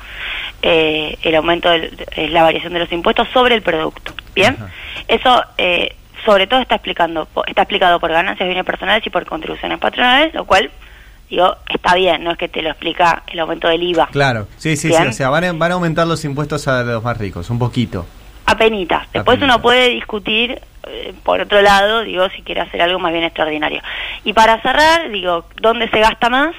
eh, 0.62 1.17
el 1.22 1.36
aumento 1.36 1.69
de 1.69 2.29
la 2.29 2.43
variación 2.43 2.72
de 2.72 2.79
los 2.79 2.91
impuestos 2.93 3.27
sobre 3.33 3.55
el 3.55 3.62
producto. 3.62 4.13
Bien, 4.33 4.57
eso 5.07 5.43
eh, 5.57 5.95
sobre 6.25 6.48
todo 6.48 6.62
está 6.62 6.75
explicando 6.75 7.27
está 7.48 7.63
explicado 7.63 8.00
por 8.00 8.12
ganancias 8.12 8.48
bienes 8.48 8.65
personales 8.65 9.06
y 9.06 9.10
por 9.10 9.25
contribuciones 9.25 9.80
patronales, 9.80 10.34
lo 10.34 10.46
cual 10.46 10.72
digo 11.30 11.56
está 11.68 11.96
bien, 11.96 12.24
no 12.24 12.32
es 12.32 12.38
que 12.38 12.48
te 12.48 12.62
lo 12.62 12.70
explica 12.70 13.24
el 13.27 13.39
aumento 13.39 13.68
del 13.68 13.84
IVA. 13.84 14.08
Claro, 14.08 14.48
sí, 14.58 14.75
sí, 14.77 14.92
sí. 14.92 15.03
O 15.08 15.12
sea, 15.12 15.30
van 15.30 15.44
a, 15.44 15.53
van 15.53 15.72
a 15.72 15.74
aumentar 15.75 16.08
los 16.08 16.24
impuestos 16.25 16.68
a 16.68 16.84
los 16.84 17.03
más 17.03 17.18
ricos, 17.18 17.50
un 17.50 17.60
poquito. 17.60 18.06
Apenitas. 18.46 19.12
Después 19.12 19.38
Apenitas. 19.38 19.56
uno 19.56 19.62
puede 19.62 19.89
discutir, 19.89 20.62
eh, 20.88 21.13
por 21.24 21.42
otro 21.42 21.62
lado, 21.62 22.01
digo, 22.03 22.27
si 22.30 22.42
quiere 22.42 22.62
hacer 22.62 22.82
algo 22.82 23.00
más 23.00 23.12
bien 23.12 23.24
extraordinario. 23.24 23.82
Y 24.24 24.34
para 24.34 24.62
cerrar, 24.62 25.10
digo, 25.10 25.46
¿dónde 25.62 25.89
se 25.89 26.00
gasta 26.00 26.30
más? 26.30 26.56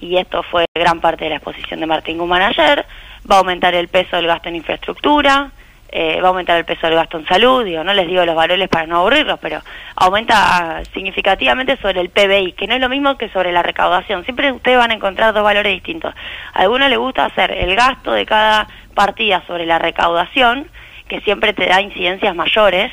Y 0.00 0.16
esto 0.16 0.42
fue 0.44 0.64
gran 0.74 1.00
parte 1.00 1.24
de 1.24 1.30
la 1.30 1.36
exposición 1.36 1.80
de 1.80 1.86
Martín 1.86 2.18
Guzmán 2.18 2.42
ayer. 2.42 2.86
Va 3.30 3.36
a 3.36 3.38
aumentar 3.38 3.74
el 3.74 3.88
peso 3.88 4.16
del 4.16 4.28
gasto 4.28 4.48
en 4.48 4.56
infraestructura, 4.56 5.50
eh, 5.90 6.20
va 6.20 6.28
a 6.28 6.30
aumentar 6.30 6.58
el 6.58 6.64
peso 6.64 6.86
del 6.86 6.96
gasto 6.96 7.18
en 7.18 7.26
salud, 7.26 7.64
digo, 7.64 7.82
no 7.82 7.94
les 7.94 8.06
digo 8.06 8.24
los 8.24 8.36
valores 8.36 8.68
para 8.68 8.86
no 8.86 8.98
aburrirlos, 8.98 9.38
pero 9.40 9.62
aumenta 9.96 10.82
significativamente 10.92 11.76
sobre 11.78 12.00
el 12.00 12.10
PBI, 12.10 12.52
que 12.52 12.66
no 12.66 12.74
es 12.74 12.80
lo 12.80 12.88
mismo 12.88 13.16
que 13.16 13.30
sobre 13.30 13.52
la 13.52 13.62
recaudación. 13.62 14.24
Siempre 14.24 14.52
ustedes 14.52 14.76
van 14.76 14.90
a 14.90 14.94
encontrar 14.94 15.32
dos 15.32 15.42
valores 15.42 15.72
distintos. 15.72 16.14
A 16.52 16.60
algunos 16.60 16.90
les 16.90 16.98
gusta 16.98 17.24
hacer 17.24 17.52
el 17.52 17.74
gasto 17.74 18.12
de 18.12 18.26
cada 18.26 18.68
partida 18.94 19.42
sobre 19.46 19.64
la 19.64 19.78
recaudación, 19.78 20.68
que 21.08 21.20
siempre 21.22 21.54
te 21.54 21.66
da 21.66 21.80
incidencias 21.80 22.36
mayores, 22.36 22.92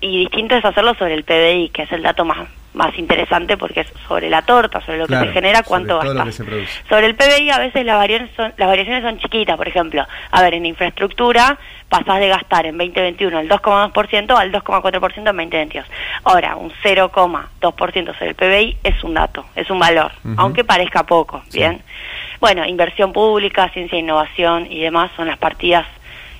y 0.00 0.20
distinto 0.20 0.54
es 0.54 0.64
hacerlo 0.64 0.94
sobre 0.94 1.14
el 1.14 1.24
PBI, 1.24 1.70
que 1.70 1.82
es 1.82 1.92
el 1.92 2.02
dato 2.02 2.24
más, 2.24 2.48
más 2.74 2.96
interesante 2.98 3.56
porque 3.56 3.80
es 3.80 3.92
sobre 4.06 4.28
la 4.30 4.42
torta, 4.42 4.80
sobre 4.82 4.98
lo 4.98 5.06
Claro, 5.06 5.22
que 5.24 5.28
se 5.28 5.34
genera, 5.34 5.58
sobre 5.58 5.68
cuánto 5.68 6.02
lo 6.02 6.14
gastas. 6.14 6.46
Sobre 6.88 7.06
el 7.06 7.14
PBI 7.16 7.50
a 7.50 7.58
veces 7.58 7.84
las 7.84 7.96
variaciones 7.96 8.34
son, 8.36 8.52
las 8.56 8.68
variaciones 8.68 9.02
son 9.02 9.18
chiquitas, 9.18 9.56
por 9.56 9.66
ejemplo, 9.68 10.06
a 10.30 10.42
ver, 10.42 10.54
en 10.54 10.66
infraestructura 10.66 11.58
pasás 11.88 12.20
de 12.20 12.28
gastar 12.28 12.66
en 12.66 12.76
2021 12.76 13.40
el 13.40 13.48
2,2% 13.48 14.36
al 14.38 14.52
2,4% 14.52 15.12
en 15.16 15.24
2022. 15.24 15.86
Ahora, 16.24 16.56
un 16.56 16.70
0,2% 16.82 18.12
sobre 18.18 18.28
el 18.28 18.34
PBI 18.34 18.76
es 18.84 19.02
un 19.04 19.14
dato, 19.14 19.44
es 19.56 19.70
un 19.70 19.78
valor, 19.78 20.12
aunque 20.36 20.64
parezca 20.64 21.04
poco, 21.04 21.42
Sí. 21.48 21.58
¿bien? 21.58 21.82
Bueno, 22.40 22.64
inversión 22.66 23.12
pública, 23.12 23.68
ciencia 23.70 23.96
e 23.96 24.00
innovación 24.00 24.70
y 24.70 24.80
demás 24.80 25.10
son 25.16 25.26
las 25.26 25.38
partidas 25.38 25.86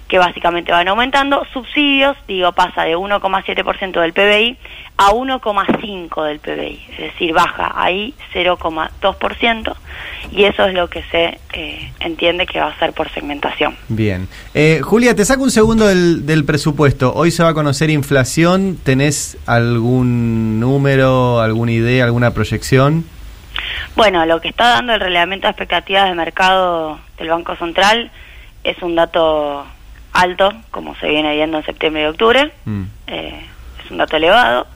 que 0.09 0.19
básicamente 0.19 0.73
van 0.73 0.89
aumentando. 0.89 1.47
Subsidios, 1.53 2.17
digo, 2.27 2.53
pasa 2.53 2.83
de 2.85 2.97
1,7% 2.97 4.01
del 4.01 4.13
PBI 4.13 4.57
a 4.97 5.11
1,5% 5.11 6.25
del 6.25 6.41
PBI, 6.41 6.87
es 6.93 6.99
decir, 6.99 7.33
baja 7.33 7.73
ahí 7.77 8.15
0,2% 8.35 9.77
y 10.33 10.45
eso 10.45 10.67
es 10.67 10.75
lo 10.75 10.89
que 10.91 11.05
se 11.05 11.39
eh, 11.53 11.93
entiende 12.01 12.47
que 12.47 12.59
va 12.59 12.69
a 12.69 12.79
ser 12.79 12.93
por 12.93 13.09
segmentación. 13.11 13.77
Bien. 13.89 14.29
Eh, 14.55 14.81
Julia, 14.83 15.15
te 15.15 15.25
saco 15.25 15.45
un 15.45 15.51
segundo 15.51 15.87
del, 15.87 16.27
del 16.27 16.45
presupuesto. 16.45 17.13
Hoy 17.15 17.31
se 17.31 17.45
va 17.45 17.51
a 17.51 17.55
conocer 17.55 17.91
inflación. 17.91 18.77
¿Tenés 18.83 19.39
algún 19.47 20.59
número, 20.59 21.41
alguna 21.41 21.73
idea, 21.73 22.05
alguna 22.05 22.33
proyección? 22.33 23.05
Bueno, 23.95 24.25
lo 24.27 24.41
que 24.41 24.49
está 24.49 24.69
dando 24.69 24.95
el 24.95 25.01
relevamiento 25.01 25.47
de 25.47 25.51
expectativas 25.51 26.09
de 26.09 26.15
mercado 26.15 26.99
del 27.19 27.29
Banco 27.29 27.57
Central 27.57 28.11
es 28.65 28.81
un 28.83 28.95
dato 28.95 29.67
alto, 30.13 30.53
como 30.71 30.95
se 30.97 31.09
viene 31.09 31.35
viendo 31.35 31.59
en 31.59 31.65
septiembre 31.65 32.03
y 32.03 32.07
octubre. 32.07 32.53
Mm. 32.65 32.83
eh, 33.07 33.47
es 33.85 33.91
un 33.91 33.99
dato 33.99 34.17
elevado. 34.17 34.67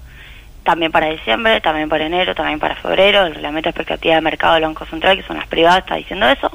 También 0.63 0.93
para 0.93 1.09
diciembre, 1.09 1.61
también 1.61 1.89
para 1.89 2.07
enero, 2.07 2.35
también 2.37 2.61
para 2.61 2.77
febrero. 2.77 3.27
El 3.27 3.35
reglamento 3.35 3.67
de 3.67 3.71
expectativa 3.71 4.15
de 4.15 4.21
mercado 4.21 4.55
del 4.55 4.63
Banco 4.63 4.87
Central, 4.87 5.17
que 5.17 5.25
son 5.25 5.37
las 5.37 5.49
privadas, 5.49 5.81
está 5.81 5.97
diciendo 5.97 6.29
eso. 6.29 6.51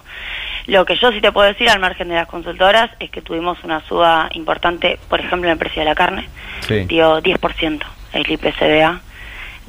Lo 0.65 0.86
que 0.86 0.96
yo 0.96 1.12
sí 1.12 1.19
te 1.19 1.31
puedo 1.31 1.48
decir, 1.48 1.69
al 1.69 1.79
margen 1.79 2.07
de 2.07 2.15
las 2.15 2.27
consultoras, 2.27 2.89
es 3.00 3.10
que 3.10 3.22
tuvimos 3.22 3.62
una 3.63 3.81
suba 3.81 4.29
importante, 4.34 4.98
por 5.10 5.19
ejemplo, 5.19 5.50
en 5.50 5.53
el 5.53 5.57
precio 5.57 5.81
de 5.81 5.86
la 5.86 5.96
carne. 5.96 6.27
Sí. 6.62 6.86
Dio 6.86 7.22
10% 7.22 7.81
el 8.13 8.31
IPCBA 8.31 9.01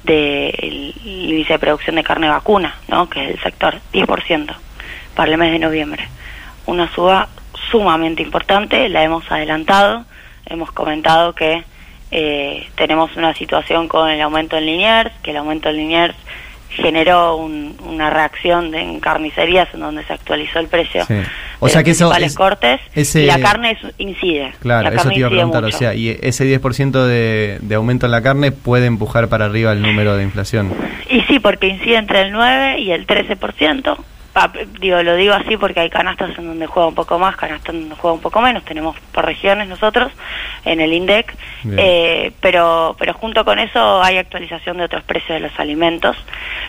del 0.04 0.94
índice 1.04 1.54
de 1.54 1.58
producción 1.58 1.96
de 1.96 2.04
carne 2.04 2.28
vacuna, 2.28 2.76
¿no? 2.88 3.08
que 3.08 3.24
es 3.24 3.30
el 3.30 3.40
sector, 3.40 3.78
10% 3.92 4.54
para 5.14 5.32
el 5.32 5.38
mes 5.38 5.52
de 5.52 5.58
noviembre. 5.58 6.08
una 6.66 6.92
suba 6.94 7.28
sumamente 7.70 8.22
importante, 8.22 8.88
la 8.88 9.02
hemos 9.04 9.30
adelantado, 9.30 10.04
hemos 10.46 10.70
comentado 10.72 11.34
que 11.34 11.64
eh, 12.10 12.66
tenemos 12.76 13.14
una 13.16 13.34
situación 13.34 13.88
con 13.88 14.08
el 14.08 14.20
aumento 14.20 14.56
en 14.56 14.66
Liniers, 14.66 15.10
que 15.22 15.32
el 15.32 15.36
aumento 15.38 15.68
en 15.68 15.76
Liniers 15.76 16.14
generó 16.70 17.36
una 17.36 18.08
reacción 18.10 18.70
de, 18.70 18.80
en 18.80 19.00
carnicerías 19.00 19.68
en 19.74 19.80
donde 19.80 20.04
se 20.04 20.12
actualizó 20.12 20.58
el 20.60 20.68
precio 20.68 21.04
Sí. 21.06 21.14
de 21.14 21.22
O 21.58 21.64
los 21.66 21.72
sea 21.72 21.82
que 21.82 21.90
eso 21.90 22.14
es- 22.14 22.34
cortes 22.36 22.80
ese- 22.94 23.22
y 23.22 23.26
la 23.26 23.40
carne 23.40 23.72
es- 23.72 23.94
incide. 23.98 24.52
Claro, 24.60 24.90
la 24.90 24.96
eso 25.00 25.08
te 25.08 25.18
iba 25.18 25.26
a 25.26 25.30
preguntar. 25.30 25.64
O 25.64 25.72
sea, 25.72 25.94
y 25.94 26.16
ese 26.22 26.44
10% 26.44 27.04
de, 27.06 27.58
de 27.62 27.74
aumento 27.74 28.06
en 28.06 28.12
la 28.12 28.22
carne 28.22 28.52
puede 28.52 28.86
empujar 28.86 29.28
para 29.28 29.46
arriba 29.46 29.72
el 29.72 29.82
número 29.82 30.16
de 30.16 30.22
inflación. 30.22 30.72
Y 31.10 31.22
sí, 31.22 31.40
porque 31.40 31.66
incide 31.68 31.96
entre 31.96 32.20
el 32.22 32.32
9 32.32 32.78
y 32.78 32.92
el 32.92 33.06
13%. 33.06 33.96
Digo, 34.78 35.02
lo 35.02 35.16
digo 35.16 35.34
así 35.34 35.56
porque 35.56 35.80
hay 35.80 35.90
canastas 35.90 36.38
en 36.38 36.46
donde 36.46 36.66
juega 36.66 36.88
un 36.88 36.94
poco 36.94 37.18
más, 37.18 37.36
canastas 37.36 37.74
en 37.74 37.80
donde 37.80 37.96
juega 37.96 38.14
un 38.14 38.20
poco 38.20 38.40
menos. 38.40 38.64
Tenemos 38.64 38.96
por 39.12 39.24
regiones 39.24 39.68
nosotros 39.68 40.12
en 40.64 40.80
el 40.80 40.92
INDEC. 40.92 41.34
Eh, 41.76 42.32
pero, 42.40 42.94
pero 42.98 43.14
junto 43.14 43.44
con 43.44 43.58
eso 43.58 44.02
hay 44.02 44.16
actualización 44.18 44.76
de 44.76 44.84
otros 44.84 45.02
precios 45.02 45.40
de 45.40 45.48
los 45.48 45.58
alimentos, 45.58 46.16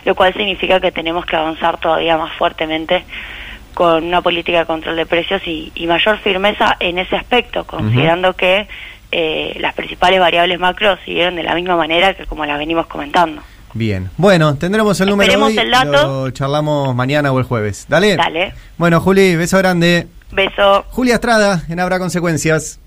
lo 0.04 0.14
cual 0.14 0.32
significa 0.32 0.80
que 0.80 0.90
tenemos 0.90 1.24
que 1.26 1.36
avanzar 1.36 1.78
todavía 1.78 2.16
más 2.16 2.32
fuertemente 2.32 3.04
con 3.74 4.04
una 4.04 4.20
política 4.20 4.58
de 4.58 4.66
control 4.66 4.96
de 4.96 5.06
precios 5.06 5.46
y, 5.46 5.70
y 5.74 5.86
mayor 5.86 6.18
firmeza 6.18 6.76
en 6.80 6.98
ese 6.98 7.16
aspecto, 7.16 7.64
considerando 7.64 8.34
que 8.34 8.66
eh, 9.12 9.56
las 9.58 9.74
principales 9.74 10.20
variables 10.20 10.58
macro 10.58 10.96
siguieron 11.04 11.34
de 11.36 11.42
la 11.42 11.54
misma 11.54 11.76
manera 11.76 12.14
que 12.14 12.26
como 12.26 12.44
las 12.46 12.58
venimos 12.58 12.86
comentando. 12.86 13.42
Bien. 13.74 14.10
Bueno, 14.16 14.54
tendremos 14.56 15.00
el 15.00 15.10
número 15.10 15.30
Esperemos 15.32 15.50
hoy. 15.50 15.58
el 15.58 15.70
dato. 15.70 16.24
Lo 16.24 16.30
charlamos 16.30 16.94
mañana 16.94 17.32
o 17.32 17.38
el 17.38 17.44
jueves. 17.44 17.86
Dale. 17.88 18.16
Dale. 18.16 18.52
Bueno, 18.78 19.00
Juli, 19.00 19.36
beso 19.36 19.58
grande. 19.58 20.08
Beso. 20.32 20.84
Julia 20.90 21.14
Estrada, 21.14 21.64
en 21.68 21.80
Habrá 21.80 21.98
Consecuencias. 21.98 22.78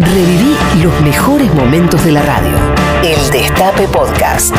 Reviví 0.00 0.56
los 0.82 1.00
mejores 1.02 1.52
momentos 1.54 2.04
de 2.04 2.12
la 2.12 2.22
radio. 2.22 2.56
El 3.02 3.30
Destape 3.30 3.88
Podcast. 3.88 4.54